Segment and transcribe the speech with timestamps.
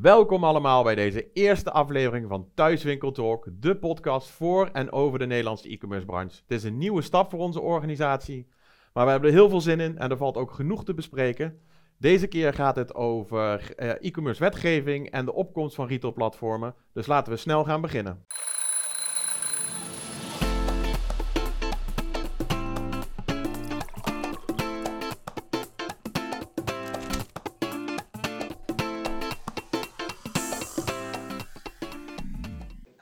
[0.00, 5.26] Welkom allemaal bij deze eerste aflevering van Thuiswinkel Talk, de podcast voor en over de
[5.26, 6.36] Nederlandse e-commerce branche.
[6.36, 8.48] Het is een nieuwe stap voor onze organisatie,
[8.92, 11.60] maar we hebben er heel veel zin in en er valt ook genoeg te bespreken.
[11.98, 17.32] Deze keer gaat het over eh, e-commerce wetgeving en de opkomst van retailplatformen, dus laten
[17.32, 18.26] we snel gaan beginnen.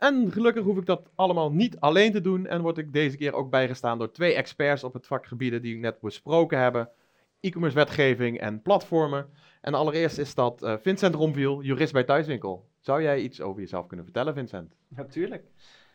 [0.04, 2.46] En gelukkig hoef ik dat allemaal niet alleen te doen.
[2.46, 5.80] En word ik deze keer ook bijgestaan door twee experts op het vakgebieden die ik
[5.80, 6.88] net besproken hebben.
[7.40, 9.26] E-commerce wetgeving en platformen.
[9.60, 12.68] En allereerst is dat uh, Vincent Romviel, jurist bij Thuiswinkel.
[12.80, 14.74] Zou jij iets over jezelf kunnen vertellen, Vincent?
[14.88, 15.44] Natuurlijk.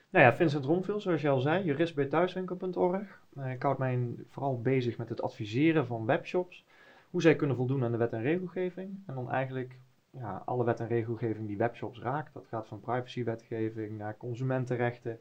[0.09, 3.21] Nou ja, Vincent Romviel, zoals je al zei, jurist bij thuiswinkel.org.
[3.37, 6.65] Uh, ik houd mij vooral bezig met het adviseren van webshops.
[7.09, 9.03] Hoe zij kunnen voldoen aan de wet en regelgeving.
[9.05, 9.79] En dan eigenlijk
[10.11, 12.33] ja, alle wet en regelgeving die webshops raakt.
[12.33, 15.19] Dat gaat van privacywetgeving naar consumentenrechten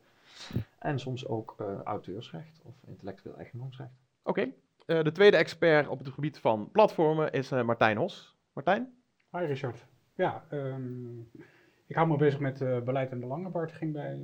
[0.78, 3.92] en soms ook uh, auteursrecht of intellectueel eigendomsrecht.
[4.22, 4.54] Oké, okay.
[4.86, 8.36] uh, de tweede expert op het gebied van platformen is uh, Martijn Hos.
[8.52, 8.94] Martijn?
[9.30, 9.86] Hi Richard.
[10.14, 11.30] Ja, um,
[11.86, 14.20] ik hou me bezig met beleid en belangenbehartiging bij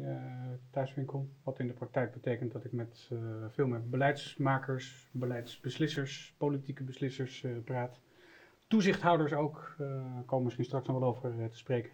[0.71, 1.29] Thuiswinkel.
[1.43, 3.11] Wat in de praktijk betekent dat ik met,
[3.49, 8.01] veel met beleidsmakers, beleidsbeslissers, politieke beslissers praat
[8.75, 9.87] toezichthouders ook, uh,
[10.27, 11.91] komen misschien straks nog wel over uh, te spreken.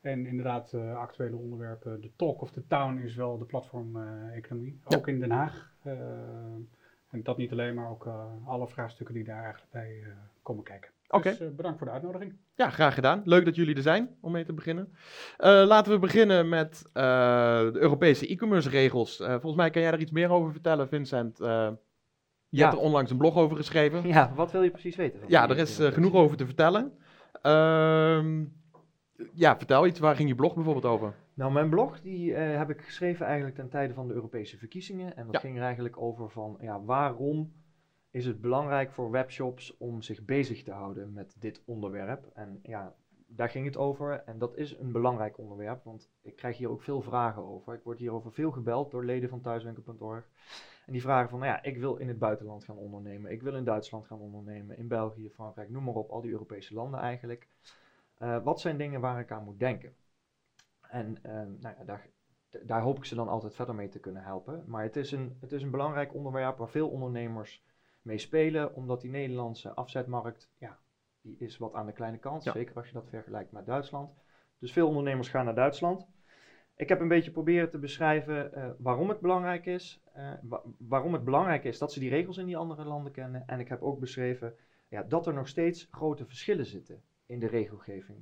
[0.00, 4.96] En inderdaad, uh, actuele onderwerpen, de talk of the town is wel de platformeconomie, ja.
[4.96, 5.72] ook in Den Haag.
[7.10, 8.08] en dat niet alleen, maar ook
[8.44, 10.02] alle vraagstukken die daar eigenlijk bij
[10.42, 10.90] komen kijken.
[11.08, 11.16] Oké.
[11.16, 11.38] Okay.
[11.38, 12.36] Dus bedankt voor de uitnodiging.
[12.54, 13.22] Ja, graag gedaan.
[13.24, 14.92] Leuk dat jullie er zijn om mee te beginnen.
[15.38, 19.16] laten we beginnen met de Europese e-commerce regels.
[19.16, 21.38] volgens mij kan jij er iets meer over vertellen, Vincent.
[22.56, 24.06] Je hebt er onlangs een blog over geschreven.
[24.06, 25.20] Ja, wat wil je precies weten?
[25.26, 26.92] Ja, er is uh, genoeg over te vertellen.
[27.42, 28.44] Uh,
[29.32, 29.98] ja, vertel iets.
[29.98, 31.14] Waar ging je blog bijvoorbeeld over?
[31.34, 35.16] Nou, mijn blog die uh, heb ik geschreven eigenlijk ten tijde van de Europese verkiezingen.
[35.16, 35.40] En dat ja.
[35.40, 37.52] ging er eigenlijk over van, ja, waarom
[38.10, 42.30] is het belangrijk voor webshops om zich bezig te houden met dit onderwerp?
[42.34, 42.94] En ja,
[43.26, 44.22] daar ging het over.
[44.26, 47.74] En dat is een belangrijk onderwerp, want ik krijg hier ook veel vragen over.
[47.74, 50.28] Ik word hierover veel gebeld door leden van thuiswinkel.org.
[50.86, 53.30] En die vragen van, nou ja, ik wil in het buitenland gaan ondernemen.
[53.30, 56.74] Ik wil in Duitsland gaan ondernemen, in België, Frankrijk, noem maar op, al die Europese
[56.74, 57.48] landen eigenlijk.
[58.18, 59.94] Uh, wat zijn dingen waar ik aan moet denken?
[60.80, 62.08] En uh, nou ja, daar,
[62.62, 64.64] daar hoop ik ze dan altijd verder mee te kunnen helpen.
[64.66, 67.64] Maar het is, een, het is een belangrijk onderwerp waar veel ondernemers
[68.02, 70.78] mee spelen, omdat die Nederlandse afzetmarkt, ja,
[71.20, 72.44] die is wat aan de kleine kant.
[72.44, 72.52] Ja.
[72.52, 74.14] Zeker als je dat vergelijkt met Duitsland.
[74.58, 76.08] Dus veel ondernemers gaan naar Duitsland.
[76.76, 80.02] Ik heb een beetje proberen te beschrijven uh, waarom het belangrijk is.
[80.16, 83.42] Uh, wa waarom het belangrijk is dat ze die regels in die andere landen kennen.
[83.46, 84.54] En ik heb ook beschreven
[84.88, 88.18] ja, dat er nog steeds grote verschillen zitten in de regelgeving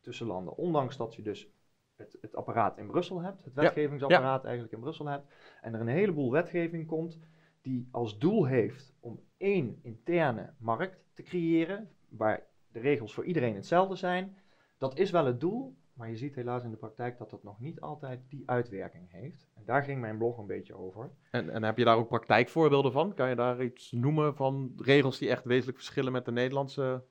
[0.00, 0.56] tussen landen.
[0.56, 1.48] Ondanks dat je dus
[1.96, 4.48] het, het apparaat in Brussel hebt, het wetgevingsapparaat ja.
[4.48, 5.32] eigenlijk in Brussel hebt.
[5.60, 7.18] En er een heleboel wetgeving komt
[7.60, 11.90] die als doel heeft om één interne markt te creëren.
[12.08, 14.36] Waar de regels voor iedereen hetzelfde zijn.
[14.78, 17.60] Dat is wel het doel, maar je ziet helaas in de praktijk dat dat nog
[17.60, 19.46] niet altijd die uitwerking heeft.
[19.54, 21.10] En daar ging mijn blog een beetje over.
[21.30, 23.14] En, en heb je daar ook praktijkvoorbeelden van?
[23.14, 27.04] Kan je daar iets noemen van regels die echt wezenlijk verschillen met de Nederlandse?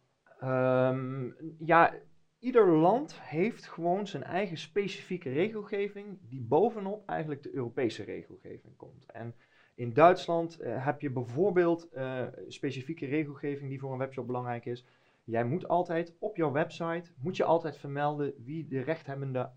[0.44, 1.94] Um, ja,
[2.40, 9.06] ieder land heeft gewoon zijn eigen specifieke regelgeving die bovenop eigenlijk de Europese regelgeving komt.
[9.06, 9.36] En
[9.76, 14.86] in Duitsland uh, heb je bijvoorbeeld uh, specifieke regelgeving die voor een webshop belangrijk is.
[15.24, 19.50] Jij moet altijd op jouw website moet je altijd vermelden wie de rechthebbende,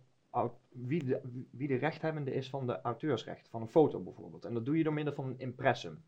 [0.68, 4.44] wie de, wie de rechthebbende is van de auteursrecht, van een foto bijvoorbeeld.
[4.44, 6.04] En dat doe je door middel van een impressum.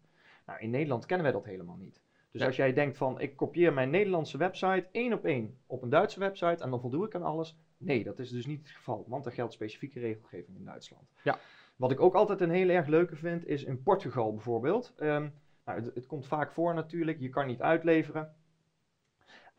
[0.46, 2.02] Nou, in Nederland kennen wij dat helemaal niet.
[2.30, 2.46] Dus ja.
[2.46, 6.20] als jij denkt van ik kopieer mijn Nederlandse website één op één op een Duitse
[6.20, 7.56] website en dan voldoe ik aan alles.
[7.76, 11.12] Nee, dat is dus niet het geval, want er geldt specifieke regelgeving in Duitsland.
[11.22, 11.38] Ja.
[11.76, 14.94] Wat ik ook altijd een heel erg leuke vind, is in Portugal bijvoorbeeld.
[14.96, 15.32] Um,
[15.64, 18.34] nou, het, het, komt vaak voor natuurlijk, je kan niet uitleveren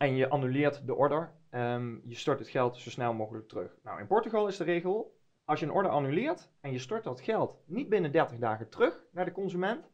[0.00, 1.32] en je annuleert de order.
[1.50, 3.76] Um, je stort het geld zo snel mogelijk terug.
[3.82, 7.20] Nou, in Portugal is de regel, als je een order annuleert en je stort dat
[7.20, 9.90] geld niet binnen 30 dagen terug naar de consument,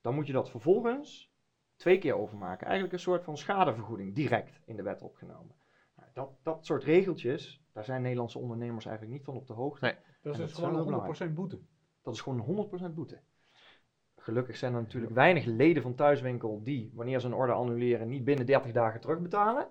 [0.00, 1.34] dan moet je dat vervolgens
[1.76, 2.64] twee keer overmaken.
[2.66, 5.56] Eigenlijk een soort van schadevergoeding, direct in de wet opgenomen.
[5.96, 9.84] Nou, dat, dat soort regeltjes, daar zijn Nederlandse ondernemers eigenlijk niet van op de hoogte.
[9.84, 11.60] Nee, dat is dus gewoon 100% boete.
[12.02, 13.20] Dat is gewoon 100% boete.
[14.22, 18.24] Gelukkig zijn er natuurlijk weinig leden van Thuiswinkel die, wanneer ze een order annuleren, niet
[18.24, 19.66] binnen 30 dagen terugbetalen.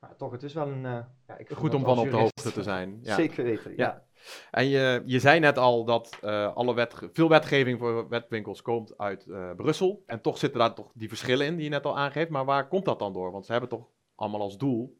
[0.00, 0.84] Maar toch, het is wel een...
[0.84, 2.98] Uh, ja, ik Goed om van op de hoogte te zijn.
[3.02, 3.14] Ja.
[3.14, 3.76] Zeker weten, ja.
[3.76, 4.04] ja.
[4.50, 8.98] En je, je zei net al dat uh, alle wet, veel wetgeving voor wetwinkels komt
[8.98, 10.02] uit uh, Brussel.
[10.06, 12.30] En toch zitten daar toch die verschillen in die je net al aangeeft.
[12.30, 13.32] Maar waar komt dat dan door?
[13.32, 14.98] Want ze hebben toch allemaal als doel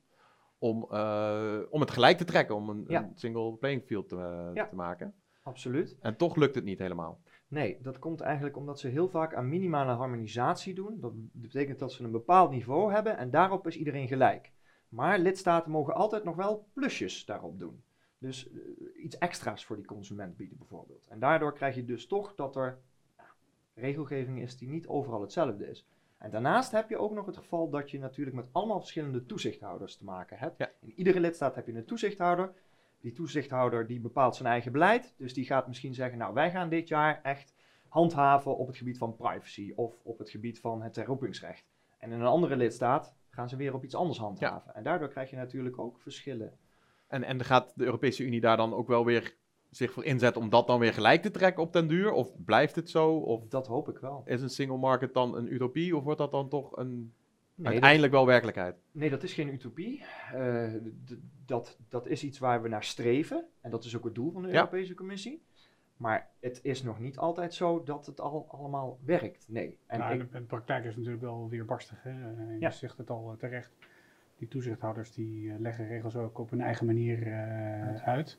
[0.58, 4.74] om, eh, om het gelijk te trekken, om een, een single playing field te, te
[4.74, 5.14] maken.
[5.42, 5.96] Absoluut.
[6.00, 7.20] En toch lukt het niet helemaal.
[7.54, 11.00] Nee, dat komt eigenlijk omdat ze heel vaak aan minimale harmonisatie doen.
[11.00, 14.52] Dat betekent dat ze een bepaald niveau hebben en daarop is iedereen gelijk.
[14.88, 17.82] Maar lidstaten mogen altijd nog wel plusjes daarop doen.
[18.18, 21.06] Dus eh, iets extra's voor die consument bieden bijvoorbeeld.
[21.08, 22.78] En daardoor krijg je dus toch dat er
[23.74, 25.86] regelgeving is die niet overal hetzelfde is.
[26.18, 29.96] En daarnaast heb je ook nog het geval dat je natuurlijk met allemaal verschillende toezichthouders
[29.96, 30.58] te maken hebt.
[30.58, 30.70] Ja.
[30.80, 32.52] In iedere lidstaat heb je een toezichthouder.
[33.04, 35.14] Die toezichthouder die bepaalt zijn eigen beleid.
[35.16, 37.54] Dus die gaat misschien zeggen, nou wij gaan dit jaar echt
[37.88, 41.70] handhaven op het gebied van privacy of op het gebied van het herroepingsrecht.
[41.98, 44.74] En in een andere lidstaat gaan ze weer op iets anders handhaven.
[44.74, 46.58] En daardoor krijg je natuurlijk ook verschillen.
[47.08, 49.36] En, en gaat de Europese Unie daar dan ook wel weer
[49.70, 52.12] zich voor inzetten om dat dan weer gelijk te trekken op den duur?
[52.12, 53.16] Of blijft het zo?
[53.16, 54.22] Of Dat hoop ik wel.
[54.24, 55.96] is een single market dan een utopie?
[55.96, 57.14] Of wordt dat dan toch een,
[57.54, 58.76] Nee, dat, uiteindelijk wel werkelijkheid?
[58.92, 60.04] nee, dat is geen utopie.
[60.32, 60.72] Eh,
[61.46, 63.44] dat, dat is iets waar we naar streven.
[63.60, 64.54] En dat is ook het doel van de Ja.
[64.54, 65.42] Europese Commissie.
[65.96, 69.46] Maar het is nog niet altijd zo dat het al allemaal werkt.
[69.48, 69.78] Nee.
[69.86, 72.02] En Nou, ik, de, de praktijk is natuurlijk wel weerbarstig.
[72.02, 72.10] Hè?
[72.10, 72.70] Eh, Je Ja.
[72.70, 73.72] zegt het al eh, terecht.
[74.36, 78.38] Die toezichthouders die eh, leggen regels ook op hun eigen manier eh, uit.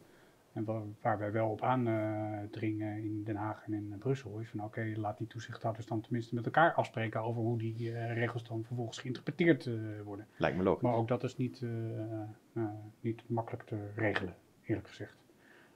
[0.55, 4.63] En wa- waar wij wel op aandringen in Den Haag en in Brussel is van
[4.63, 8.63] oké, laat die toezichthouders dan tenminste met elkaar afspreken over hoe die eh, regels dan
[8.63, 9.73] vervolgens geïnterpreteerd eh,
[10.03, 10.27] worden.
[10.37, 10.81] Lijkt me logisch.
[10.81, 12.21] Maar ook dat is niet, eh,
[12.53, 12.63] eh,
[12.99, 14.35] niet makkelijk te regelen,
[14.65, 15.15] eerlijk gezegd.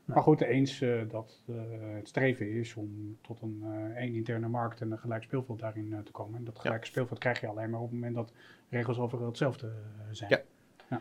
[0.05, 1.55] Maar goed, eens eh, dat eh,
[1.95, 5.93] het streven is om tot een eh, één interne markt en een gelijk speelveld daarin
[5.93, 6.37] eh, te komen.
[6.39, 8.33] En dat gelijke speelveld krijg je alleen maar op het moment dat
[8.69, 10.29] regels overal hetzelfde eh, zijn.
[10.29, 10.41] Ja.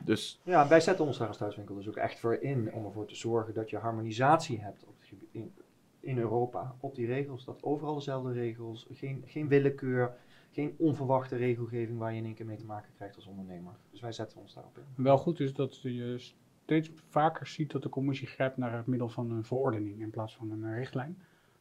[0.05, 3.07] Dus Ja, wij zetten ons daar als thuiswinkel dus ook echt voor in om ervoor
[3.07, 5.53] te zorgen dat je harmonisatie hebt op het gebied, in,
[6.01, 7.45] in Europa op die regels.
[7.45, 10.15] Dat overal dezelfde regels, geen, geen willekeur,
[10.51, 13.73] geen onverwachte regelgeving waar je in één keer mee te maken krijgt als ondernemer.
[13.91, 15.05] Dus wij zetten ons daarop in.
[15.05, 16.33] Wel goed is dat je
[16.63, 20.37] steeds vaker ziet dat de commissie grijpt naar het middel van een verordening in plaats
[20.37, 21.19] van een eh, richtlijn.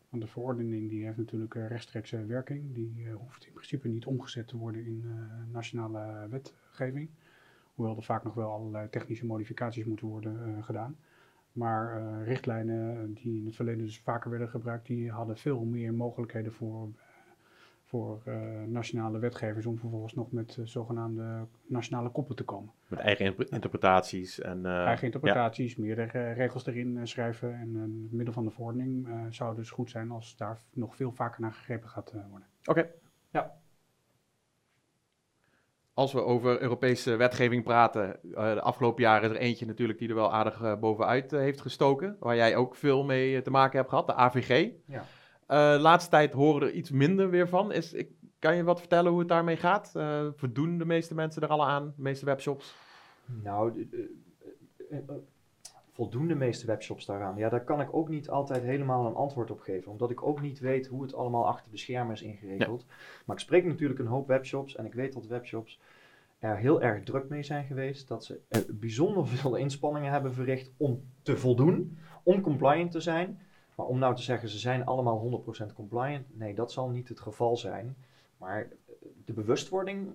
[0.10, 2.74] Want de verordening die heeft natuurlijk eh, rechtstreekse werking.
[2.74, 7.10] Die eh, hoeft in principe niet omgezet te worden in eh, nationale wetgeving.
[7.78, 10.98] Hoewel er vaak nog wel allerlei technische modificaties moeten worden eh, gedaan.
[11.52, 15.94] Maar eh, richtlijnen die in het verleden dus vaker werden gebruikt, die hadden veel meer
[15.94, 16.88] mogelijkheden voor,
[17.86, 18.36] voor eh,
[18.68, 22.72] nationale wetgevers om vervolgens nog met eh, zogenaamde nationale koppen te komen.
[22.88, 24.40] met eigen interpretaties.
[24.40, 27.54] En, eh, Eigen interpretaties, meerdere eh, regels erin eh, schrijven.
[27.60, 30.96] En eh, het middel van de verordening eh, zou dus goed zijn als daar nog
[30.96, 32.48] veel vaker naar gegrepen gaat eh, worden.
[32.66, 32.88] Oké.
[33.32, 33.56] Ja.
[35.98, 40.10] Als we over Europese wetgeving praten, eh, de afgelopen jaren is er eentje natuurlijk die
[40.10, 42.18] er wel aardig eh, bovenuit eh, heeft gestoken.
[42.20, 44.72] Waar jij ook veel mee te maken hebt gehad, de AVG.
[44.86, 45.78] Ja.
[45.78, 47.72] Laatste tijd horen we er iets minder weer van.
[47.72, 48.10] Is, ik,
[48.40, 49.92] kan je wat vertellen hoe het daarmee gaat?
[50.36, 51.94] Voldoen de meeste mensen er alle aan?
[51.96, 52.76] De meeste webshops?
[53.44, 53.88] Nou,
[55.98, 57.38] voldoen de meeste webshops daaraan?
[57.38, 60.42] Ja, daar kan ik ook niet altijd helemaal een antwoord op geven, omdat ik ook
[60.42, 62.86] niet weet hoe het allemaal achter de schermen is ingeregeld.
[63.26, 65.80] Maar ik spreek natuurlijk een hoop webshops en ik weet dat webshops
[66.40, 68.40] er heel erg druk mee zijn geweest, dat ze
[68.70, 73.40] bijzonder veel inspanningen hebben verricht om te voldoen, om compliant te zijn.
[73.76, 77.20] Maar om nou te zeggen, ze zijn allemaal 100% compliant, nee, dat zal niet het
[77.20, 77.96] geval zijn.
[78.38, 78.68] Maar
[79.26, 80.14] de bewustwording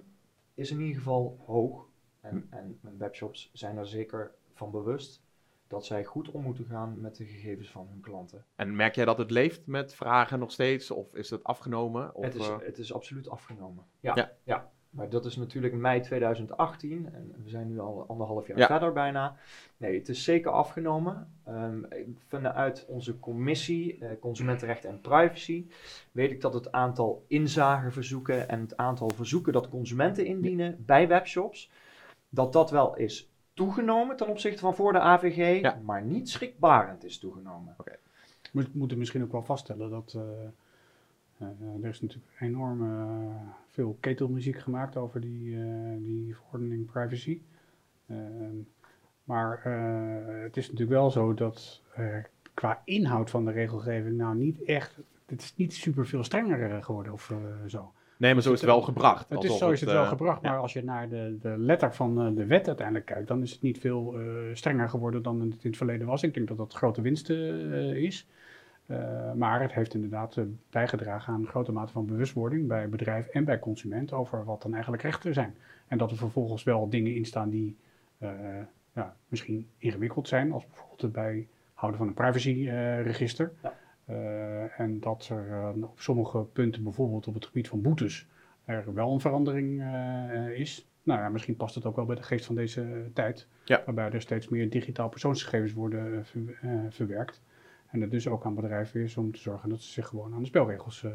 [0.54, 1.90] is in ieder geval hoog.
[2.20, 5.22] En, en webshops zijn er zeker van bewust
[5.72, 8.44] dat zij goed om moeten gaan met de gegevens van hun klanten.
[8.54, 10.90] En merk jij dat het leeft met vragen nog steeds?
[10.90, 12.14] Of is het afgenomen?
[12.14, 13.84] Of, het, is, eh, het is absoluut afgenomen.
[14.00, 14.32] Ja, Ja.
[14.44, 14.70] ja.
[14.90, 18.66] Maar dat is natuurlijk mei 2018 en we zijn nu al anderhalf jaar Ja.
[18.66, 19.36] verder bijna.
[19.76, 21.32] Nee, het is zeker afgenomen.
[21.44, 21.82] Ehm,
[22.26, 25.66] vanuit onze commissie eh, Consumentenrecht en Privacy
[26.10, 31.70] weet ik dat het aantal inzageverzoeken en het aantal verzoeken dat consumenten indienen bij webshops,
[32.28, 35.78] dat dat wel is toegenomen ten opzichte van voor de AVG, Ja.
[35.84, 37.76] maar niet schrikbarend is toegenomen.
[38.52, 40.22] We moeten misschien ook wel vaststellen dat eh,
[41.38, 43.34] eh, er is natuurlijk enorm eh,
[43.66, 47.40] veel ketelmuziek gemaakt over die, eh, die verordening privacy.
[48.08, 48.56] Ehm,
[49.24, 52.16] maar eh, het is natuurlijk wel zo dat eh,
[52.54, 57.12] qua inhoud van de regelgeving nou niet echt, het is niet super veel strenger geworden
[57.12, 57.32] of
[57.66, 57.92] zo.
[58.22, 59.28] Nee, maar zo is het wel gebracht.
[59.28, 60.50] Het is, zo is het wel eh, gebracht, ja.
[60.50, 63.52] maar als je naar de, de letter van eh, de wet uiteindelijk kijkt, dan is
[63.52, 66.22] het niet veel eh, strenger geworden dan het in het verleden was.
[66.22, 68.26] Ik denk dat dat grote winst eh, is.
[68.86, 70.38] Eh, maar het heeft inderdaad
[70.70, 74.72] bijgedragen aan een grote mate van bewustwording bij bedrijf en bij consument over wat dan
[74.72, 75.56] eigenlijk rechten zijn.
[75.88, 77.76] En dat er vervolgens wel dingen in staan die
[78.18, 78.30] eh,
[78.94, 83.52] ja, misschien ingewikkeld zijn, als bijvoorbeeld het bijhouden van een privacyregister.
[83.62, 83.74] Ja.
[84.04, 88.26] Eh, en dat er eh, op sommige punten, bijvoorbeeld op het gebied van boetes,
[88.64, 90.88] er wel een verandering eh, is.
[91.02, 93.46] nou ja, misschien past het ook wel bij de geest van deze tijd.
[93.64, 93.82] Ja.
[93.84, 97.42] Waarbij er steeds meer digitaal persoonsgegevens worden ver- verwerkt.
[97.86, 100.40] En het dus ook aan bedrijven is om te zorgen dat ze zich gewoon aan
[100.40, 101.06] de spelregels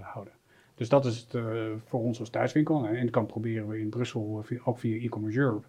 [0.00, 0.32] houden.
[0.74, 1.42] Dus dat is het
[1.84, 2.78] voor ons als thuiswinkel.
[2.78, 5.66] En aan de ene kant proberen we in Brussel, via- ook via e-commerce Europe,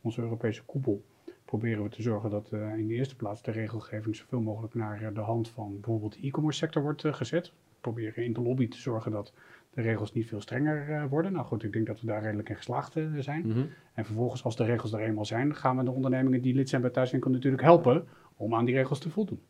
[0.00, 1.04] onze Europese koepel,
[1.50, 5.02] proberen we te zorgen dat eh, in de eerste plaats de regelgeving zoveel mogelijk naar
[5.02, 7.46] eh, de hand van bijvoorbeeld de e-commerce sector wordt eh, gezet.
[7.46, 9.32] We proberen in de lobby te zorgen dat
[9.70, 11.32] de regels niet veel strenger eh, worden.
[11.32, 13.46] Nou goed, ik denk dat we daar redelijk in geslaagd zijn.
[13.46, 13.64] Mhm.
[13.94, 16.82] En vervolgens, als de regels er eenmaal zijn, gaan we de ondernemingen die lid zijn
[16.82, 19.40] bij Thuiswinkel natuurlijk helpen om aan die regels te voldoen.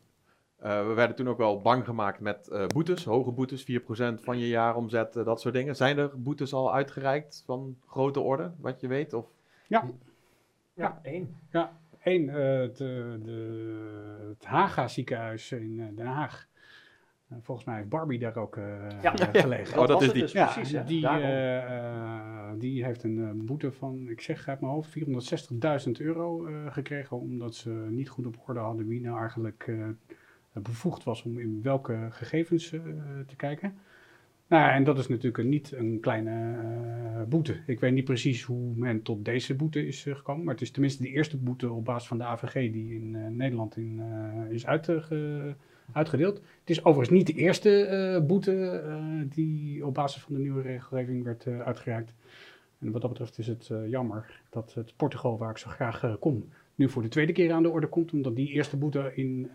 [0.57, 4.39] Eh, we werden toen ook wel bang gemaakt met eh, boetes, hoge boetes, 4% van
[4.39, 5.77] je jaaromzet, dat soort dingen.
[5.77, 9.13] Zijn er boetes al uitgereikt van grote orde, wat je weet?
[9.13, 9.27] Of...
[10.75, 11.37] Ja, één.
[12.03, 16.49] Eén, eh, de, de, het Haga ziekenhuis in eh, Den Haag.
[17.29, 19.13] Eh, volgens mij heeft Barbie daar ook eh, Ja.
[19.33, 19.81] gelegen.
[19.81, 20.23] Oh, dat is het die.
[20.23, 24.73] Dus Ja, precies, die, eh, eh, die heeft een boete van, ik zeg uit mijn
[24.73, 27.17] hoofd, 460.000 euro eh, gekregen.
[27.21, 29.89] Omdat ze niet goed op orde hadden wie nou eigenlijk eh,
[30.53, 32.69] bevoegd was om in welke gegevens
[33.27, 33.75] te kijken.
[34.51, 37.57] Nou, en dat is natuurlijk een- niet een kleine eh, boete.
[37.67, 40.45] Ik weet niet precies hoe men tot deze boete is eh, gekomen.
[40.45, 43.27] Maar het is tenminste de eerste boete op basis van de AVG die in eh,
[43.27, 44.01] Nederland in,
[44.51, 45.55] is uitge-
[45.93, 46.37] uitgedeeld.
[46.37, 48.83] Het is overigens niet de eerste boete
[49.35, 52.13] die op basis van de nieuwe regelgeving werd uitgereikt.
[52.79, 56.49] En wat dat betreft is het jammer dat het Portugal, waar ik zo graag kom,
[56.75, 58.13] nu voor de tweede keer aan de orde komt.
[58.13, 59.51] Omdat die eerste boete in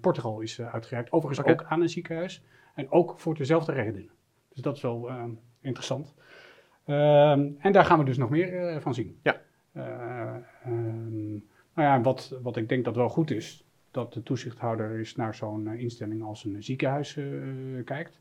[0.00, 1.12] Portugal is uitgereikt.
[1.12, 2.42] Overigens ook aan een ziekenhuis.
[2.74, 4.10] En ook voor dezelfde reden.
[4.48, 5.24] Dus dat is wel eh,
[5.60, 6.14] interessant.
[6.84, 9.18] Ehm, en daar gaan we dus nog meer eh, van zien.
[9.22, 9.40] Ja.
[9.72, 11.30] Eh, ehm,
[11.74, 15.34] nou ja, wat, wat ik denk dat wel goed is, dat de toezichthouder eens naar
[15.34, 17.18] zo'n instelling als een ziekenhuis
[17.84, 18.20] kijkt.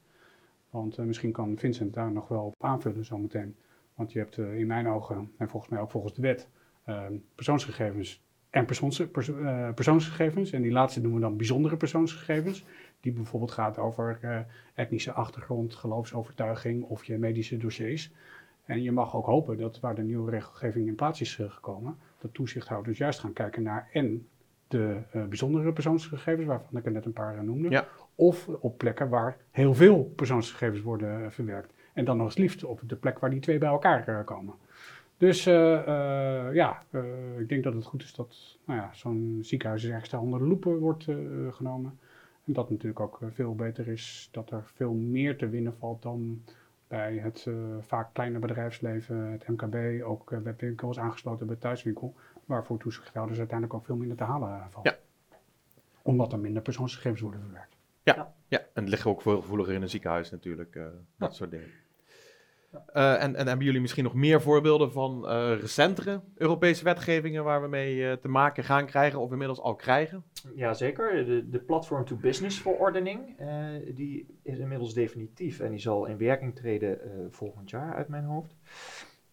[0.69, 3.55] Want misschien kan Vincent daar nog wel op aanvullen zometeen.
[3.95, 6.47] Want je hebt in mijn ogen, en volgens mij ook volgens de wet,
[6.85, 10.51] ehm, persoonsgegevens en persoons, perso- persoonsgegevens.
[10.51, 12.65] En die laatste noemen we dan bijzondere persoonsgegevens.
[13.01, 14.39] Die bijvoorbeeld gaat over eh,
[14.73, 18.11] etnische achtergrond, geloofsovertuiging of je medische dossiers.
[18.65, 21.97] En je mag ook hopen dat waar de nieuwe regelgeving in plaats is eh, gekomen,
[22.19, 24.27] dat toezichthouders juist gaan kijken naar en
[24.67, 27.87] de eh, bijzondere persoonsgegevens, waarvan ik er net een paar noemde, Ja.
[28.15, 31.73] of op plekken waar heel veel persoonsgegevens worden verwerkt.
[31.93, 34.53] En dan nog eens liefst op de plek waar die twee bij elkaar komen.
[35.17, 35.43] Dus
[36.53, 36.83] ja,
[37.37, 40.65] ik denk dat het goed is dat nou ja, zo'n ziekenhuis extra onder de loep
[40.65, 41.07] eh, wordt
[41.49, 41.99] genomen.
[42.53, 46.43] Dat natuurlijk ook eh, veel beter is, dat er veel meer te winnen valt dan
[46.87, 52.15] bij het eh, vaak kleine bedrijfsleven, het MKB, ook uh, bij winkels aangesloten bij thuiswinkel,
[52.45, 54.85] waarvoor toezichthouders uiteindelijk ook veel minder te halen valt.
[54.85, 54.95] Ja.
[56.01, 57.75] Omdat er minder persoonsgegevens worden verwerkt.
[58.03, 58.33] Ja,
[58.73, 60.85] en het ligt ook veel gevoeliger in een ziekenhuis natuurlijk, eh,
[61.17, 61.67] dat soort dingen.
[62.71, 67.61] Eh, en, en hebben jullie misschien nog meer voorbeelden van eh, recentere Europese wetgevingen waar
[67.61, 70.23] we mee eh, te maken gaan krijgen of inmiddels al krijgen?
[70.55, 73.19] Jazeker, de, de Platform to Business verordening,
[73.95, 76.99] die is inmiddels definitief en die zal in werking treden
[77.29, 78.55] volgend jaar uit mijn hoofd.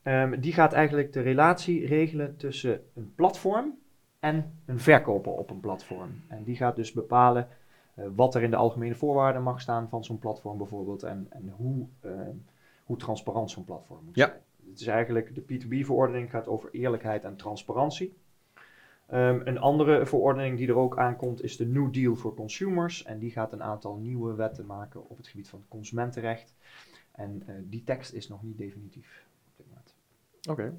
[0.03, 3.79] Ehm, die gaat eigenlijk de relatie regelen tussen een platform
[4.21, 6.23] en een verkoper op een platform.
[6.29, 7.49] En die gaat dus bepalen
[8.15, 11.87] wat er in de algemene voorwaarden mag staan van zo'n platform bijvoorbeeld en, en hoe,
[12.01, 12.11] eh,
[12.89, 14.27] hoe transparant zo'n platform moet Ja.
[14.27, 14.41] zijn.
[14.71, 18.17] Het is eigenlijk, de P2B-verordening gaat over eerlijkheid en transparantie.
[19.13, 23.05] Um, een andere verordening die er ook aankomt is de New Deal for Consumers.
[23.05, 26.55] En die gaat een aantal nieuwe wetten maken op het gebied van consumentenrecht.
[27.13, 29.95] En uh, die tekst is nog niet definitief op dit moment.
[30.49, 30.51] Oké.
[30.51, 30.73] Okay.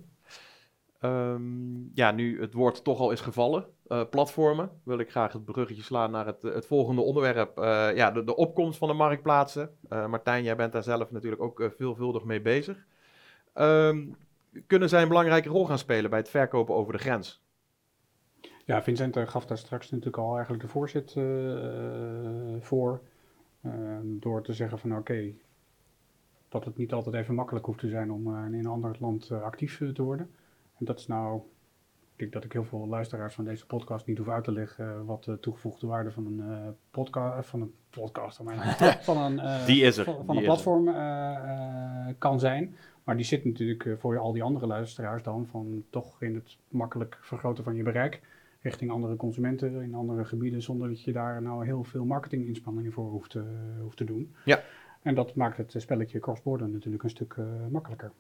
[1.02, 5.46] Um, ja, nu het woord toch al is gevallen, uh, platformen, wil ik graag het
[5.46, 7.58] bruggetje slaan naar het, het volgende onderwerp.
[7.58, 9.70] Uh, ja, de, opkomst van de marktplaatsen.
[9.90, 12.86] Uh, Martijn, jij bent daar zelf natuurlijk ook veelvuldig mee bezig.
[13.54, 14.16] Um,
[14.68, 17.44] kunnen zij een belangrijke rol gaan spelen bij het verkopen over de grens?
[18.66, 21.12] Ja, Vincent gaf daar straks natuurlijk al eigenlijk de voorzet
[22.60, 23.02] voor.
[24.04, 25.34] door te zeggen van oké,
[26.50, 29.78] dat het niet altijd even makkelijk hoeft te zijn om in een ander land actief
[29.94, 30.30] te worden.
[30.80, 31.42] En dat is nou,
[32.14, 35.06] ik denk dat ik heel veel luisteraars van deze podcast niet hoef uit te leggen
[35.06, 38.38] wat de toegevoegde waarde van een uh, podcast, van een podcast,
[39.02, 40.04] van een, Die is er.
[40.04, 40.86] van, een platform
[42.18, 42.76] kan zijn.
[43.04, 47.18] Maar die zit natuurlijk voor al die andere luisteraars dan van toch in het makkelijk
[47.22, 48.22] vergroten van je bereik
[48.62, 53.10] richting andere consumenten in andere gebieden, zonder dat je daar nou heel veel marketinginspanningen voor
[53.10, 53.44] hoeft, uh,
[53.82, 54.34] hoeft te doen.
[54.46, 54.64] Ja.
[55.02, 58.12] En dat maakt het spelletje cross-border natuurlijk een stuk uh, makkelijker.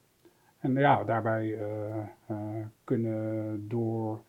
[0.60, 2.36] En ja, daarbij uh,
[2.84, 4.22] kunnen door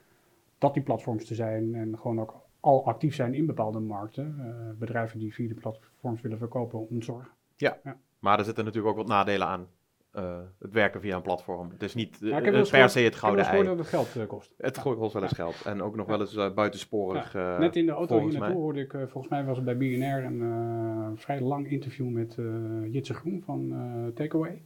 [0.59, 4.37] dat die platforms te zijn en gewoon ook al actief zijn in bepaalde markten,
[4.79, 7.31] bedrijven die via de platforms willen verkopen, ontzorgen.
[7.57, 7.79] Ja.
[7.85, 9.67] ja, maar er zitten natuurlijk ook wat nadelen aan.
[10.11, 11.71] eh, het werken via een platform.
[11.71, 13.67] Het is niet ik eh, heb per gehoord- se het Ik heb gouden eens gehoord
[13.69, 13.77] ei.
[13.77, 14.55] dat het geld eh, kost.
[14.57, 14.83] Het Ja.
[14.83, 15.63] gooit kost wel eens geld.
[15.65, 17.35] En ook nog wel eens eh, buitensporig.
[17.35, 19.77] eh, Net in de auto hier naartoe hoorde ik, eh, volgens mij was het bij
[19.77, 22.45] BNR een eh, vrij lang interview met eh,
[22.93, 24.63] Jitse Groen van eh Takeaway.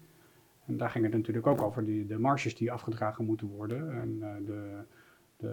[0.66, 4.00] En daar ging het natuurlijk ook over die, de marges die afgedragen moeten worden.
[4.00, 4.78] En eh, de,
[5.37, 5.49] de,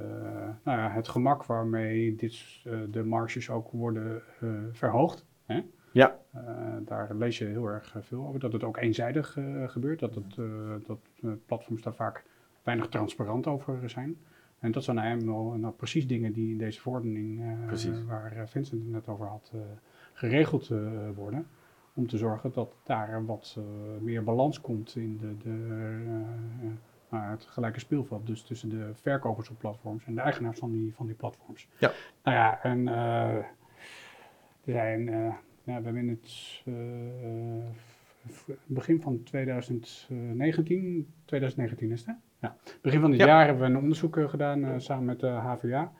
[0.64, 5.26] nou ja, het gemak waarmee dit, eh, de marges ook worden eh, verhoogd.
[5.46, 5.62] Hè?
[5.92, 6.20] Ja.
[6.86, 8.40] Daar lees je heel erg veel over.
[8.40, 10.00] Dat het ook eenzijdig gebeurt.
[10.00, 10.36] Dat, het,
[10.86, 11.00] dat
[11.46, 12.24] platforms daar vaak
[12.64, 14.18] weinig transparant over zijn.
[14.60, 17.42] En dat zijn nou eenmaal nou, precies dingen die in deze verordening,
[18.08, 19.52] waar Vincent het net over had,
[20.14, 20.72] geregeld
[21.16, 21.48] worden.
[21.94, 23.64] Om te zorgen dat daar wat eh,
[24.02, 25.68] meer balans komt in de, de,
[27.10, 28.28] eh, eh, het gelijke speelveld.
[28.28, 31.68] Dus tussen de verkopers op platforms en de eigenaars van die, van die platforms.
[31.78, 31.92] Ja.
[32.24, 36.64] Nou ja, en eh, er zijn, ja, we hebben in het
[38.66, 42.14] begin van 2019, 2019 is het hè?
[42.48, 43.26] Ja, begin van dit Ja.
[43.26, 45.92] jaar hebben we een onderzoek gedaan samen met de HVA,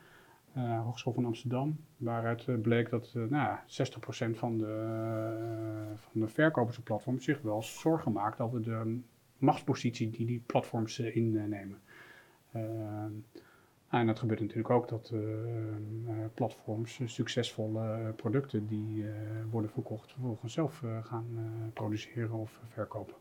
[0.54, 6.20] Hogeschool van Amsterdam, waaruit eh, bleek dat eh, nou, ja, 60% van de, eh, van
[6.20, 9.00] de verkopers op platforms zich wel zorgen maakt over de
[9.38, 11.78] machtspositie die die platforms eh, innemen.
[12.50, 13.04] Eh,
[13.88, 15.18] en dat gebeurt natuurlijk ook dat eh,
[15.68, 15.76] eh,
[16.34, 19.12] platforms eh, succesvolle eh, producten die eh,
[19.50, 23.14] worden verkocht vervolgens zelf eh, gaan eh, produceren of verkopen.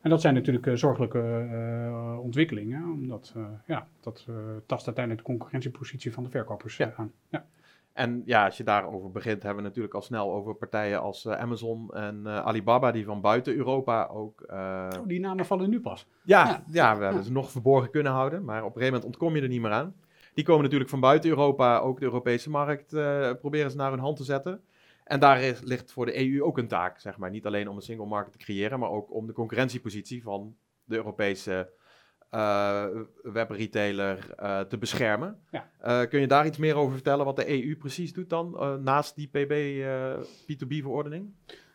[0.00, 4.26] En dat zijn natuurlijk eh, zorgelijke eh, ontwikkelingen, omdat eh, ja, dat
[4.66, 6.92] tast uiteindelijk de concurrentiepositie van de verkopers Ja.
[6.96, 7.12] aan.
[7.28, 7.44] Ja.
[7.92, 11.90] En ja, als je daarover begint, hebben we natuurlijk al snel over partijen als Amazon
[11.94, 14.44] en Alibaba, die van buiten Europa ook.
[14.50, 16.06] Oh, die namen vallen nu pas.
[16.22, 19.04] ja, ja, ja, we hebben ze nog verborgen kunnen houden, maar op een gegeven moment
[19.04, 19.94] ontkom je er niet meer aan.
[20.34, 22.88] Die komen natuurlijk van buiten Europa, ook de Europese markt,
[23.40, 24.60] proberen ze naar hun hand te zetten.
[25.10, 27.30] En daar is- ligt voor de EU ook een taak, zeg maar.
[27.30, 30.96] Niet alleen om een single market te creëren, maar ook om de concurrentiepositie van de
[30.96, 31.72] Europese
[32.30, 32.86] eh,
[33.22, 35.38] webretailer eh, te beschermen.
[35.50, 35.70] Ja.
[35.78, 39.16] Eh, kun je daar iets meer over vertellen wat de EU precies doet dan, naast
[39.16, 41.34] die PB eh, P2B-verordening?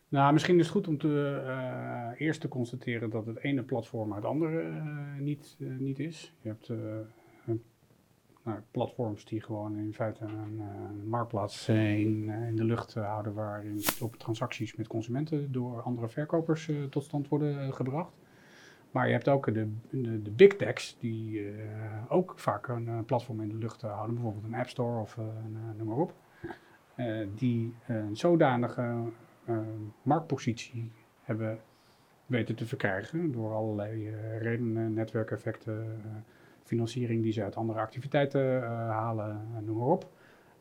[0.10, 4.26] Nou, misschien is het goed om te, eerst te constateren dat het ene platform het
[4.26, 4.64] andere
[5.20, 6.34] niet, niet is.
[6.42, 6.72] Je hebt
[8.46, 13.34] nou, platforms die gewoon in feite een, eh, marktplaats in, eh, in de lucht houden
[13.34, 18.14] waarin op transacties met consumenten door andere verkopers eh, tot stand worden gebracht.
[18.92, 21.54] Maar je hebt ook de, de, big techs die
[22.10, 25.18] ook vaak een platform in de lucht houden, bijvoorbeeld een App Store of
[25.78, 26.14] noem maar op.
[27.36, 28.96] Die een zodanige
[30.02, 31.60] marktpositie hebben
[32.26, 36.02] weten te verkrijgen door allerlei redenen, netwerkeffecten,
[36.66, 40.12] financiering die ze uit andere activiteiten eh, halen, eh, noem maar op.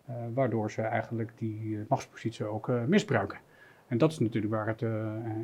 [0.05, 3.39] Eh, waardoor ze eigenlijk die machtspositie ook misbruiken.
[3.87, 4.83] En dat is natuurlijk waar het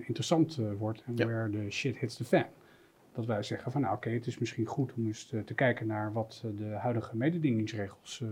[0.07, 1.27] interessant wordt en Ja.
[1.27, 2.45] where the shit hits the fan.
[3.13, 5.87] Dat wij zeggen van nou oké, het is misschien goed om eens te, te kijken
[5.87, 8.25] naar wat de huidige mededingingsregels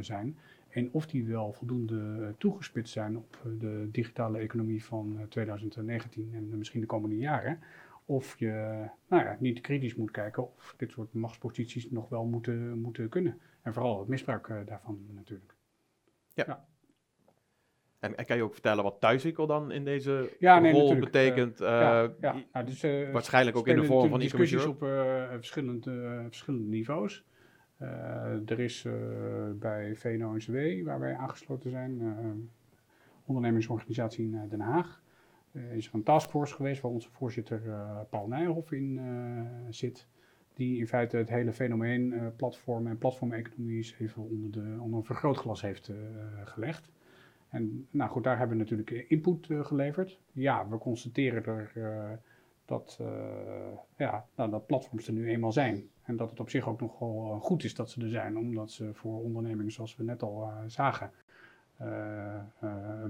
[0.00, 0.36] zijn.
[0.76, 6.58] En of die wel voldoende toegespitst zijn op de digitale economie van eh, 2019 en
[6.58, 7.58] misschien de komende jaren.
[8.08, 12.78] Of je nou ja, niet kritisch moet kijken of dit soort machtsposities nog wel moeten,
[12.78, 13.40] moeten kunnen.
[13.62, 15.54] En vooral het misbruik eh, daarvan natuurlijk.
[17.98, 21.12] En, en kan je ook vertellen wat thuiswinkel dan in deze Ja, nee, rol natuurlijk.
[21.12, 21.60] betekent?
[21.60, 22.36] eh, ja, ja.
[22.52, 26.68] Nou, dus, eh, Waarschijnlijk ook in de vorm van discussies op eh, verschillende, eh, verschillende
[26.68, 27.24] niveaus.
[27.76, 28.92] Eh, er is eh,
[29.54, 32.30] bij VNO-NCW, waar wij aangesloten zijn, eh,
[33.24, 35.05] ondernemingsorganisatie in eh, Den Haag, eh,
[35.72, 40.06] is er een taskforce geweest waar onze voorzitter eh, Paul Nijhoff in eh, zit.
[40.54, 44.98] Die in feite het hele fenomeen eh, platform en platformeconomie eens even onder, de, onder
[44.98, 45.96] een vergrootglas heeft eh,
[46.44, 46.90] gelegd.
[47.48, 50.20] En nou goed, daar hebben we natuurlijk eh, input eh, geleverd.
[50.32, 52.12] Ja, we constateren er eh,
[52.64, 55.88] dat, eh, ja, nou, dat platforms er nu eenmaal zijn.
[56.02, 58.38] En dat het op zich ook nog wel eh, goed is dat ze er zijn,
[58.38, 61.25] omdat ze voor ondernemingen, zoals we net al eh, zagen, eh, eh,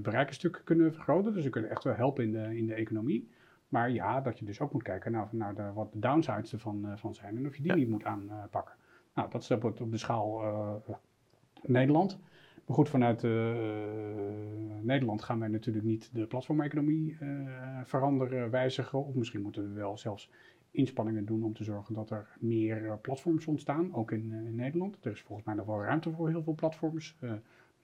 [0.01, 1.33] bereik een stuk kunnen vergroten.
[1.33, 3.29] Dus ze kunnen echt wel helpen in de, in de economie.
[3.69, 6.85] Maar ja, dat je dus ook moet kijken naar, naar de, wat de downsides ervan
[6.87, 7.77] eh, van zijn en of je die Ja.
[7.77, 8.75] niet moet aanpakken.
[9.13, 10.95] Nou, dat is op, de schaal eh,
[11.63, 12.19] Nederland.
[12.65, 13.31] Maar goed, vanuit eh,
[14.81, 17.27] Nederland gaan wij natuurlijk niet de platformeconomie eh,
[17.83, 19.05] veranderen, wijzigen.
[19.05, 20.29] Of misschien moeten we wel zelfs
[20.71, 24.55] inspanningen doen om te zorgen dat er meer eh, platforms ontstaan, ook in, eh, in
[24.55, 24.97] Nederland.
[25.05, 27.17] Er is volgens mij nog wel ruimte voor heel veel platforms.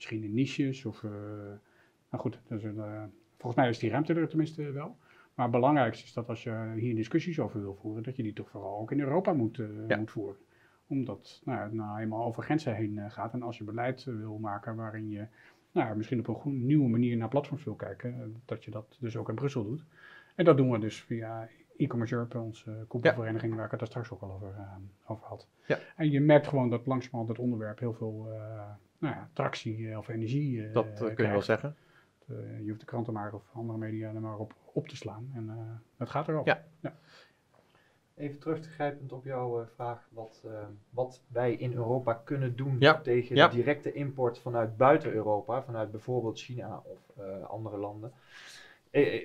[0.04, 1.04] Misschien in niches of...
[1.04, 1.12] eh,
[2.10, 3.04] nou goed, dus, eh,
[3.38, 4.98] volgens mij is die ruimte er tenminste wel.
[5.34, 8.34] Maar het belangrijkste is dat als je hier discussies over wil voeren, dat je die
[8.34, 9.98] toch vooral ook in Europa moet, eh, Ja.
[9.98, 10.36] moet voeren
[10.88, 13.34] omdat nou, nou eenmaal over grenzen heen gaat.
[13.34, 15.26] En als je beleid wil maken waarin je
[15.72, 19.30] nou, misschien op een nieuwe manier naar platforms wil kijken, dat je dat dus ook
[19.30, 19.86] in Brussel doet.
[20.36, 24.12] En dat doen we dus via e-commerce Europe, onze koepelvereniging, waar ik het daar straks
[24.12, 25.48] ook al over, uh, over had.
[25.68, 25.80] Ja.
[25.96, 28.70] En je merkt gewoon dat langzamerhand het onderwerp heel veel uh,
[29.04, 31.76] nou ja, tractie of energie Dat kun je wel zeggen.
[32.26, 35.82] je hoeft de kranten maar of andere media er maar op, op te slaan en
[35.98, 36.46] het gaat erop.
[36.46, 36.63] Ja.
[36.80, 36.96] ja.
[38.16, 40.52] Even terug op jouw uh, vraag, wat, uh,
[40.89, 43.02] wat wij in Europa kunnen doen ja.
[43.02, 43.48] tegen ja.
[43.48, 48.12] de directe import vanuit buiten Europa, vanuit bijvoorbeeld China of uh, andere landen.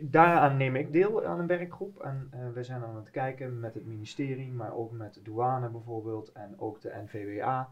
[0.01, 3.87] daaraan neem ik deel aan een werkgroep en we zijn aan het kijken met het
[3.87, 7.71] ministerie, maar ook met de douane bijvoorbeeld en ook de NVWA.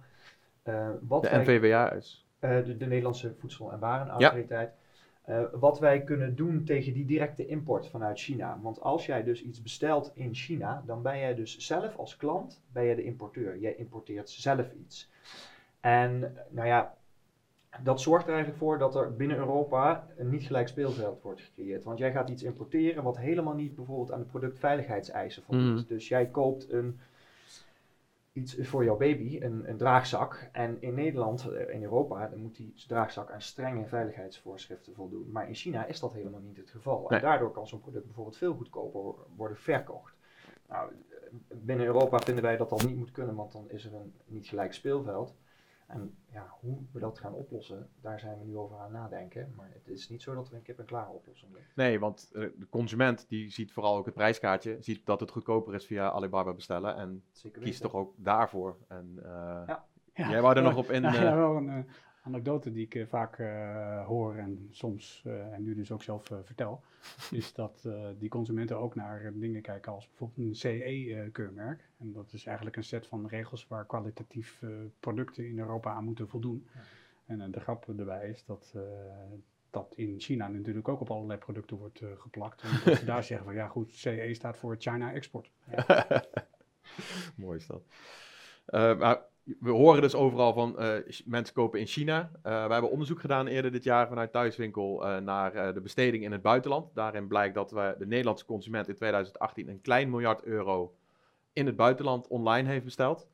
[1.00, 2.26] Wat de wij, NVWA is?
[2.40, 4.68] De, de, Nederlandse Voedsel- en Warenautoriteit.
[4.68, 4.84] Ja.
[5.28, 8.58] Uh, wat wij kunnen doen tegen die directe import vanuit China.
[8.62, 12.62] Want als jij dus iets bestelt in China, dan ben jij dus zelf als klant
[12.72, 13.58] ben je de importeur.
[13.58, 15.10] Jij importeert zelf iets.
[15.80, 16.94] En nou ja,
[17.82, 21.84] dat zorgt er eigenlijk voor dat er binnen Europa een niet gelijk speelveld wordt gecreëerd.
[21.84, 25.80] Want jij gaat iets importeren wat helemaal niet bijvoorbeeld aan de productveiligheidseisen voldoet.
[25.80, 25.84] Mm.
[25.88, 26.98] Dus jij koopt een
[28.36, 30.48] iets voor jouw baby, een, een, draagzak.
[30.52, 35.30] En in Nederland, eh, in Europa, dan moet die draagzak aan strenge veiligheidsvoorschriften voldoen.
[35.30, 37.06] Maar in China is dat helemaal niet het geval.
[37.08, 37.18] Nee.
[37.18, 40.14] En daardoor kan zo'n product bijvoorbeeld veel goedkoper worden verkocht.
[40.68, 40.92] Nou,
[41.48, 44.46] binnen Europa vinden wij dat dat niet moet kunnen, want dan is er een niet
[44.46, 45.34] gelijk speelveld.
[45.86, 49.52] En ja, hoe we dat gaan oplossen, daar zijn we nu over aan nadenken.
[49.56, 51.70] Maar het is niet zo dat we een kip-en-klare oplossing hebben.
[51.74, 55.74] Nee, want uh, de consument die ziet vooral ook het prijskaartje, ziet dat het goedkoper
[55.74, 58.76] is via Alibaba bestellen en kiest toch ook daarvoor.
[58.88, 59.22] En, uh,
[59.66, 59.84] ja.
[60.12, 61.02] Jij wou er nog op in.
[61.02, 61.84] Ja, ja wel een uh,
[62.26, 63.36] anekdote die ik uh, vaak
[64.06, 66.82] hoor en soms, en nu dus ook zelf vertel,
[67.30, 71.88] is dat die consumenten ook naar dingen kijken als bijvoorbeeld een CE-keurmerk.
[71.98, 74.62] En dat is eigenlijk een set van regels waar kwalitatief
[75.00, 76.66] producten in Europa aan moeten voldoen.
[76.74, 76.80] Ja.
[77.26, 78.74] En de grap erbij is dat
[79.76, 82.62] dat in China natuurlijk ook op allerlei producten wordt uh, geplakt.
[82.62, 85.50] En dat ze daar zeggen van ja goed, CE staat voor China Export.
[85.70, 86.24] Ja.
[87.36, 87.82] Mooi is dat.
[88.66, 89.20] Uh, maar
[89.60, 92.30] we horen dus overal van uh, mensen kopen in China.
[92.42, 96.94] we hebben onderzoek gedaan eerder dit jaar vanuit Thuiswinkel naar de besteding in het buitenland.
[96.94, 100.94] Daarin blijkt dat we de Nederlandse consument in 2018 een klein miljard euro
[101.52, 103.28] in het buitenland online heeft besteld.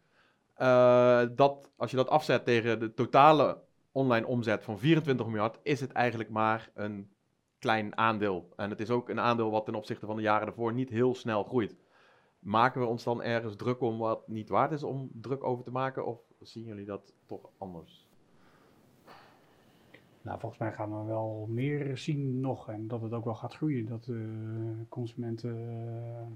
[1.36, 3.58] dat, als je dat afzet tegen de totale
[3.92, 7.10] online omzet van 24 miljard, is het eigenlijk maar een
[7.58, 8.48] klein aandeel.
[8.56, 11.14] En het is ook een aandeel wat ten opzichte van de jaren ervoor niet heel
[11.14, 11.76] snel groeit.
[12.42, 15.70] Maken we ons dan ergens druk om wat niet waard is om druk over te
[15.70, 16.06] maken?
[16.06, 18.08] Of zien jullie dat toch anders?
[20.22, 23.54] Nou, volgens mij gaan we wel meer zien nog en dat het ook wel gaat
[23.54, 23.86] groeien.
[23.86, 24.10] Dat
[24.88, 26.26] consumenten uh,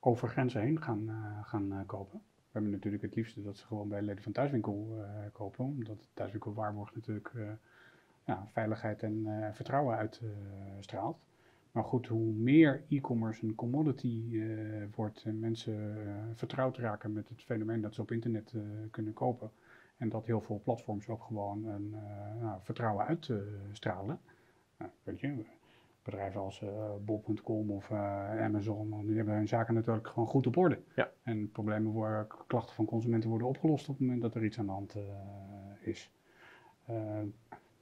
[0.00, 2.18] over grenzen heen gaan, uh, gaan kopen.
[2.18, 6.54] We hebben natuurlijk het liefste dat ze gewoon bij leden van thuiswinkel kopen, omdat thuiswinkel
[6.54, 7.32] waarborg natuurlijk
[8.24, 11.18] ja, veiligheid en vertrouwen uitstraalt.
[11.72, 14.42] Maar goed, hoe meer e-commerce een commodity
[14.94, 15.96] wordt en mensen
[16.34, 18.54] vertrouwd raken met het fenomeen dat ze op internet
[18.90, 19.50] kunnen kopen,
[19.96, 21.90] en dat heel veel platforms ook gewoon een
[22.40, 24.20] nou, vertrouwen uitstralen.
[25.02, 25.44] weet je,
[26.02, 26.70] bedrijven als uh,
[27.04, 27.98] bol.com of uh,
[28.42, 30.78] Amazon, die hebben hun zaken natuurlijk gewoon goed op orde.
[30.94, 31.10] Ja.
[31.22, 34.66] En problemen worden, klachten van consumenten worden opgelost op het moment dat er iets aan
[34.66, 35.02] de hand uh,
[35.80, 36.10] is.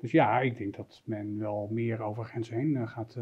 [0.00, 3.16] Dus ja, ik denk dat men wel meer over grenzen heen gaat,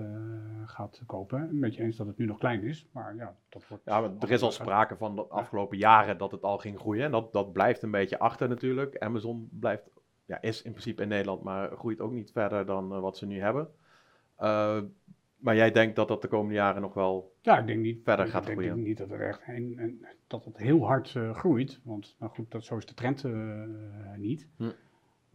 [0.64, 1.40] gaat kopen.
[1.40, 3.84] Een beetje eens dat het nu nog klein is, maar ja, dat wordt...
[3.84, 7.04] Ja, er is al sprake van de afgelopen jaren dat het al ging groeien.
[7.04, 8.98] En dat, dat blijft een beetje achter natuurlijk.
[8.98, 9.90] Amazon blijft,
[10.24, 13.40] ja, is in principe in Nederland, maar groeit ook niet verder dan wat ze nu
[13.40, 13.68] hebben.
[14.40, 14.80] Uh,
[15.36, 18.24] maar jij denkt dat dat de komende jaren nog wel ja, ik denk niet, verder
[18.24, 18.82] ik gaat denk groeien?
[18.82, 21.80] niet dat het echt en, en, dat het heel hard groeit.
[21.84, 23.24] Want nou goed, dat, zo is de trend
[24.16, 24.48] niet.
[24.56, 24.70] Hm.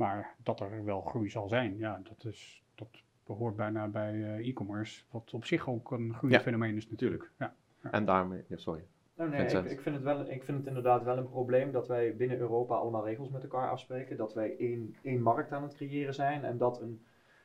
[0.02, 2.88] Maar dat er wel groei zal zijn, ja, dat, is, dat
[3.26, 5.04] behoort bijna bij e-commerce.
[5.12, 7.32] Wat op zich ook een groeifenomeen is natuurlijk.
[7.40, 7.54] Ja.
[7.84, 7.92] Ja.
[7.92, 8.84] En daarmee, ja, sorry.
[9.16, 11.88] Oh, nee, ik, ik, vind het wel, ik vind het inderdaad wel een probleem dat
[11.88, 14.18] wij binnen Europa allemaal regels met elkaar afspreken.
[14.18, 17.02] Dat wij één, één markt aan het creëren zijn en dat een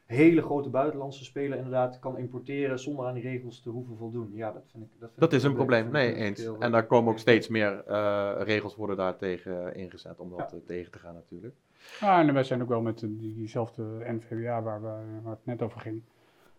[0.07, 4.31] hele grote buitenlandse speler inderdaad kan importeren zonder aan die regels te hoeven voldoen.
[4.35, 4.91] Ja, dat vind ik.
[4.99, 6.41] Dat, vind dat ik is een probleem, nee, eens.
[6.41, 10.31] heel- En daar komen ook steeds meer uh, regels worden daar tegen uh, ingezet om
[10.31, 10.57] dat Ja.
[10.57, 11.55] uh, tegen te gaan natuurlijk.
[12.01, 15.63] Ja, en wij zijn ook wel met die, diezelfde NVWA waar, we, waar het net
[15.63, 16.03] over ging,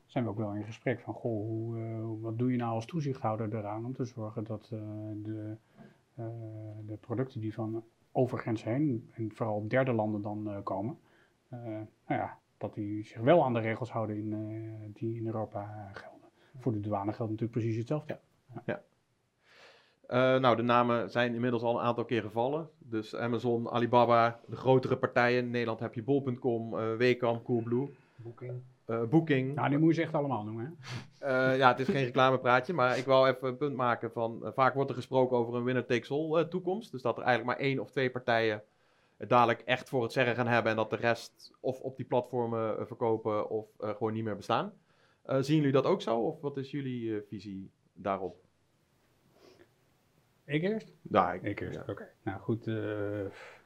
[0.05, 2.85] zijn we ook wel in gesprek van, goh, hoe, eh, wat doe je nou als
[2.85, 4.79] toezichthouder eraan om te zorgen dat eh,
[5.15, 5.57] de,
[6.15, 6.25] eh,
[6.85, 10.97] de producten die van over grenzen heen, en vooral derde landen dan eh, komen,
[11.49, 15.25] eh, nou ja, dat die zich wel aan de regels houden in, eh, die in
[15.25, 16.29] Europa eh, gelden.
[16.57, 18.19] Voor de douane geldt natuurlijk precies hetzelfde.
[18.65, 18.75] Uh,
[20.15, 22.69] nou, de namen zijn inmiddels al een aantal keer gevallen.
[22.77, 25.43] Dus Amazon, Alibaba, de grotere partijen.
[25.43, 27.89] In Nederland heb je bol.com, uh, Wecam, Coolblue.
[28.15, 28.61] Booking.
[28.85, 29.55] eh, Booking.
[29.55, 30.77] Nou, die moet je ze echt allemaal noemen.
[31.19, 31.51] Hè?
[31.51, 34.45] Eh, ja, het is geen reclamepraatje, maar ik wil even een punt maken van...
[34.45, 36.91] eh, vaak wordt er gesproken over een winner-takes-all eh, toekomst.
[36.91, 38.63] Dus dat er eigenlijk maar één of twee partijen
[39.17, 40.71] het dadelijk echt voor het zeggen gaan hebben...
[40.71, 44.35] en dat de rest of op die platformen eh, verkopen of eh, gewoon niet meer
[44.35, 44.73] bestaan.
[45.21, 46.19] Eh, zien jullie dat ook zo?
[46.19, 48.45] Of wat is jullie eh, visie daarop?
[50.47, 50.93] Ik eerst?
[51.01, 51.83] Daar, ik, Ik eerst, ja.
[51.87, 52.07] oké.
[52.23, 52.75] Nou goed, eh,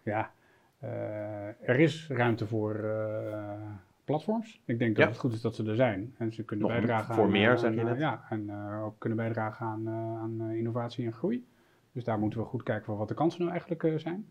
[0.03, 0.31] ja.
[0.79, 3.61] Eh, er is ruimte voor eh,
[4.05, 4.61] platforms.
[4.65, 5.11] Ik denk dat Ja.
[5.11, 6.15] het goed is dat ze er zijn.
[6.17, 7.31] En ze kunnen Nog bijdragen voor aan...
[7.31, 7.97] meer, aan, zeg je net.
[7.97, 8.51] Ja, en
[8.83, 11.47] ook kunnen bijdragen aan, aan innovatie en groei.
[11.91, 14.25] Dus daar moeten we goed kijken voor wat de kansen nou eigenlijk zijn.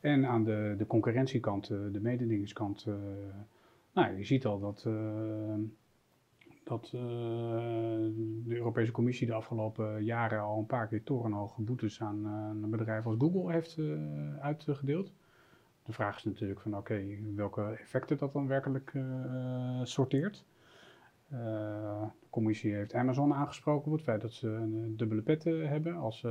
[0.00, 2.86] En aan de, de concurrentiekant, de mededingingskant,
[3.92, 4.86] nou, je ziet al dat,
[6.66, 7.00] dat eh,
[8.44, 12.70] de Europese Commissie de afgelopen jaren al een paar keer torenhoge boetes aan, eh, een
[12.70, 15.12] bedrijf als Google heeft eh, uitgedeeld.
[15.82, 17.02] De vraag is natuurlijk van oké,
[17.34, 18.92] welke effecten dat dan werkelijk
[19.82, 20.44] sorteert.
[21.28, 26.24] De commissie heeft Amazon aangesproken op het feit dat ze een dubbele pet hebben als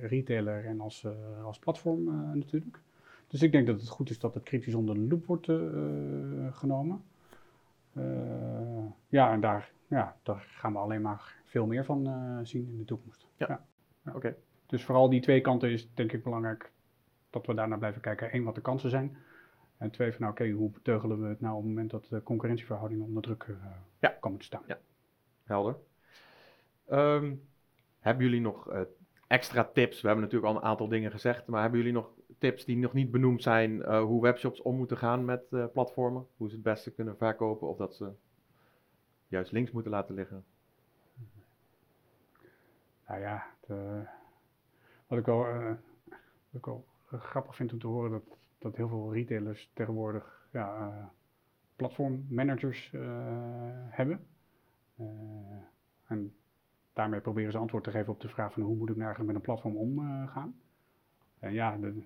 [0.00, 1.06] retailer en als,
[1.44, 2.80] als platform natuurlijk.
[3.28, 5.46] Dus ik denk dat het goed is dat het kritisch onder de loep wordt
[6.50, 7.02] genomen.
[7.98, 12.68] Eh, ja, en daar, ja, daar gaan we alleen maar veel meer van eh, zien
[12.68, 13.26] in de toekomst.
[13.36, 13.64] Ja.
[14.14, 14.36] Oké.
[14.66, 16.70] Dus vooral die twee kanten is denk ik belangrijk
[17.30, 18.34] dat we daarnaar blijven kijken.
[18.34, 19.16] Eén, wat de kansen zijn.
[19.76, 22.22] En twee, van nou, oké, hoe beteugelen we het nou op het moment dat de
[22.22, 23.54] concurrentieverhoudingen onder druk eh,
[23.98, 24.08] Ja.
[24.20, 24.62] komen te staan.
[25.44, 25.76] Helder.
[26.86, 27.34] Ehm,
[27.98, 28.86] hebben jullie nog
[29.26, 30.00] extra tips?
[30.00, 32.92] We hebben natuurlijk al een aantal dingen gezegd, maar hebben jullie nog tips die nog
[32.92, 36.26] niet benoemd zijn, eh, hoe webshops om moeten gaan met eh, platformen?
[36.36, 38.10] Hoe ze het beste kunnen verkopen of dat ze
[39.28, 40.44] juist links moeten laten liggen?
[43.06, 44.00] Nou ja, eh,
[45.06, 45.72] wat ik wel, eh,
[46.50, 51.12] wel grappig vind om te horen, dat, dat heel veel retailers tegenwoordig ja,
[51.76, 52.90] platformmanagers
[53.90, 54.26] hebben.
[56.06, 56.34] En
[56.92, 59.32] daarmee proberen ze antwoord te geven op de vraag van hoe moet ik nou eigenlijk
[59.32, 60.60] met een platform omgaan.
[61.38, 62.02] en ja, de,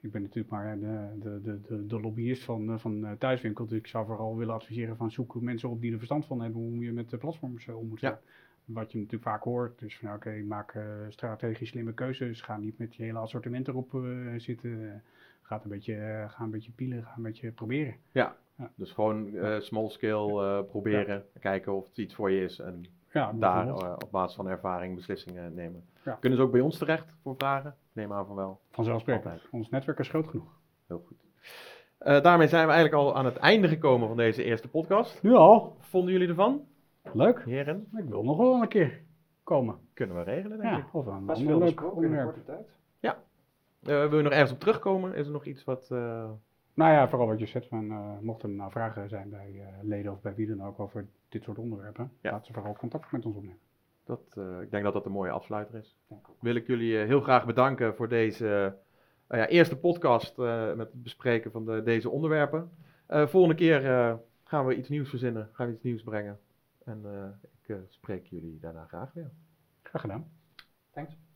[0.00, 3.66] ik ben natuurlijk maar de, de, de, de, de lobbyist van, eh, van eh, Thuiswinkel,
[3.66, 6.60] dus ik zou vooral willen adviseren van zoek mensen op die er verstand van hebben
[6.60, 8.08] hoe je met de platforms eh, om moet Ja.
[8.10, 8.18] gaan.
[8.64, 12.40] Wat je natuurlijk vaak hoort, is van oké, maak eh, strategisch slimme keuzes.
[12.40, 14.00] Ga niet met je hele assortiment erop eh,
[14.36, 15.02] zitten.
[15.42, 17.94] Ga een, beetje, eh, ga een beetje pielen, ga een beetje proberen.
[18.74, 22.84] Dus gewoon eh, small scale eh, proberen, kijken of het iets voor je is en
[23.12, 25.84] Ja, daar eh, op basis van ervaring beslissingen nemen.
[26.04, 26.12] Ja.
[26.20, 27.74] Kunnen ze ook bij ons terecht voor vragen?
[27.92, 28.60] Neem aan van wel.
[28.70, 29.24] Vanzelfsprekend.
[29.26, 29.48] altijd.
[29.50, 30.58] Ons netwerk is groot genoeg.
[30.86, 31.16] Heel goed.
[31.98, 35.22] Eh, daarmee zijn we eigenlijk al aan het einde gekomen van deze eerste podcast.
[35.22, 35.76] Nu al.
[35.80, 36.66] Vonden jullie ervan,
[37.12, 37.44] Leuk.
[37.44, 37.86] heren?
[37.96, 39.02] Ik wil nog wel een keer
[39.42, 39.76] komen.
[39.94, 40.78] Kunnen we regelen, denk ik.
[40.78, 42.44] Ja, of een Best ander veel leuk besproken in een onderwerp.
[42.46, 42.76] korte tijd.
[43.82, 45.14] Eh, wil je nog ergens op terugkomen?
[45.14, 45.82] Is er nog iets wat...
[45.90, 46.30] eh,
[46.74, 49.66] Nou ja, vooral wat je zegt, van, eh, mochten er nou vragen zijn bij eh,
[49.82, 52.30] leden of bij wie dan ook over dit soort onderwerpen, Ja.
[52.30, 53.58] laat ze vooral contact met ons opnemen.
[54.04, 55.96] dat, eh, ik denk dat dat een mooie afsluiter is.
[56.40, 58.76] Wil ik jullie eh, heel graag bedanken voor deze
[59.26, 60.36] eh, ja, eerste podcast
[60.76, 62.70] met het bespreken van de, deze onderwerpen.
[63.08, 63.80] Volgende keer
[64.44, 66.38] gaan we iets nieuws verzinnen, gaan we iets nieuws brengen.
[66.84, 67.04] En
[67.62, 69.30] ik spreek jullie daarna graag weer.
[69.82, 70.30] Graag gedaan.
[70.90, 71.27] Thanks.